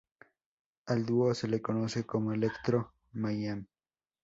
Al 0.87 1.05
dúo 1.05 1.35
se 1.35 1.47
le 1.47 1.61
conoce 1.61 2.07
como 2.07 2.33
Electro 2.33 2.95
Mayhem. 3.11 3.67